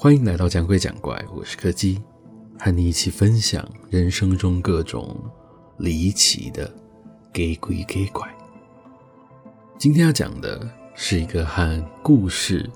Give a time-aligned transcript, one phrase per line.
[0.00, 2.00] 欢迎来到讲鬼讲怪，我是柯基，
[2.56, 5.20] 和你一起分享人生中各种
[5.76, 6.72] 离奇的
[7.32, 8.32] 给鬼给怪。
[9.76, 12.70] 今天要讲的是一个和故事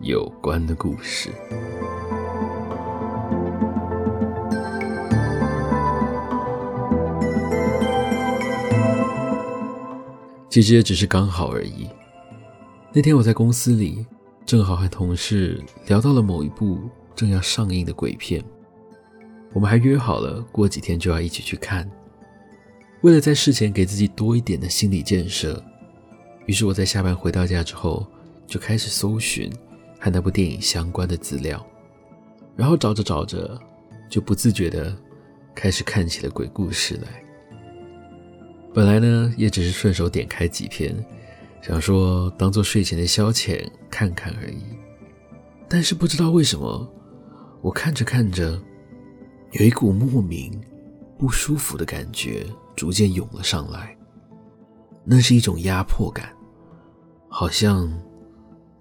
[0.00, 1.28] 有关的故事。
[10.48, 11.86] 其实也只是刚好而已。
[12.90, 14.06] 那天我在公司里。
[14.46, 16.78] 正好和同事聊到了某一部
[17.14, 18.44] 正要上映的鬼片，
[19.54, 21.90] 我们还约好了过几天就要一起去看。
[23.00, 25.62] 为了在事前给自己多一点的心理建设，
[26.46, 28.06] 于是我在下班回到家之后
[28.46, 29.50] 就开始搜寻
[29.98, 31.64] 和那部电影相关的资料，
[32.54, 33.58] 然后找着找着
[34.10, 34.94] 就不自觉地
[35.54, 37.24] 开始看起了鬼故事来。
[38.74, 40.94] 本来呢，也只是顺手点开几篇。
[41.66, 44.62] 想说当做睡前的消遣看看而已，
[45.66, 46.86] 但是不知道为什么，
[47.62, 48.62] 我看着看着，
[49.52, 50.62] 有一股莫名
[51.18, 52.44] 不舒服的感觉
[52.76, 53.96] 逐渐涌了上来。
[55.06, 56.36] 那是一种压迫感，
[57.30, 57.90] 好像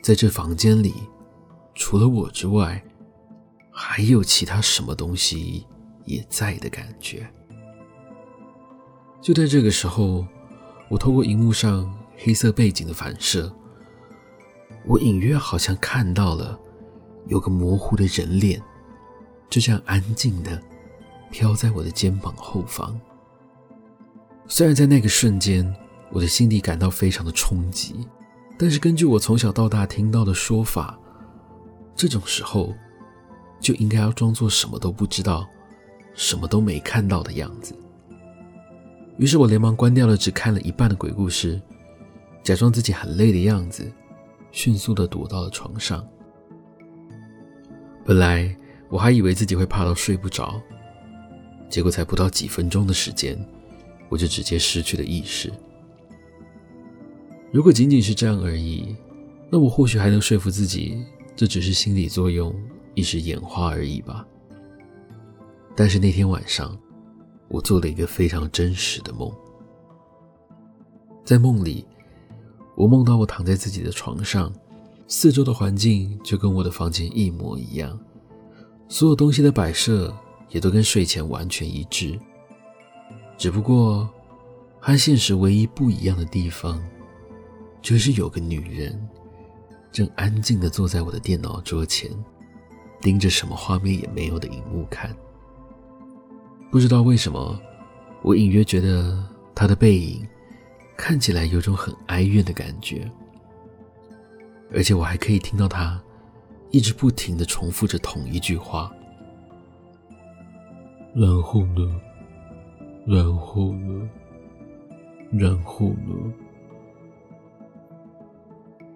[0.01, 0.93] 在这房间里，
[1.73, 2.83] 除了我之外，
[3.71, 5.65] 还有其他什么东西
[6.03, 7.25] 也在的感觉。
[9.21, 10.27] 就在这个时候，
[10.89, 11.89] 我透过荧幕上。
[12.23, 13.53] 黑色背景的反射，
[14.85, 16.57] 我隐约好像看到了
[17.27, 18.61] 有个模糊的人脸，
[19.49, 20.57] 就这样安静的
[21.29, 22.97] 飘在我的肩膀后方。
[24.47, 25.69] 虽然在那个瞬间，
[26.11, 28.07] 我的心里感到非常的冲击，
[28.57, 30.97] 但是根据我从小到大听到的说法，
[31.93, 32.73] 这种时候
[33.59, 35.45] 就应该要装作什么都不知道、
[36.13, 37.77] 什么都没看到的样子。
[39.17, 41.61] 于是我连忙关掉了只看了一半的鬼故事。
[42.43, 43.89] 假装自己很累的样子，
[44.51, 46.05] 迅速地躲到了床上。
[48.05, 48.53] 本来
[48.89, 50.61] 我还以为自己会怕到睡不着，
[51.69, 53.39] 结果才不到几分钟的时间，
[54.09, 55.51] 我就直接失去了意识。
[57.49, 58.93] 如果仅仅是这样而已，
[59.49, 61.01] 那我或许还能说服自己，
[61.37, 62.53] 这只是心理作用，
[62.93, 64.27] 一时眼花而已吧。
[65.75, 66.77] 但是那天晚上，
[67.47, 69.31] 我做了一个非常真实的梦，
[71.23, 71.85] 在梦里。
[72.75, 74.51] 我梦到我躺在自己的床上，
[75.07, 77.99] 四周的环境就跟我的房间一模一样，
[78.87, 80.11] 所有东西的摆设
[80.49, 82.19] 也都跟睡前完全一致。
[83.37, 84.09] 只不过，
[84.79, 86.83] 和现实唯一不一样的地方，
[87.81, 88.99] 就是有个女人
[89.91, 92.09] 正安静地坐在我的电脑桌前，
[93.01, 95.15] 盯着什么画面也没有的荧幕看。
[96.71, 97.59] 不知道为什么，
[98.23, 99.23] 我隐约觉得
[99.53, 100.27] 她的背影。
[100.95, 103.09] 看起来有种很哀怨的感觉，
[104.73, 106.01] 而且我还可以听到他
[106.71, 108.91] 一直不停的重复着同一句话。
[111.15, 112.01] 然后呢？
[113.05, 114.09] 然后呢？
[115.31, 116.33] 然后呢？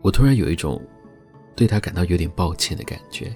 [0.02, 0.82] 我突然有一种
[1.56, 3.36] 对他感到有点抱歉的感觉。